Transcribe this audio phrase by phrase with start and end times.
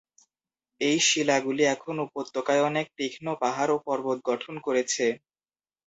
[0.81, 5.05] এই শিলাগুলি এখন উপত্যকায় অনেক তীক্ষ্ণ পাহাড় ও পর্বত গঠন করেছে।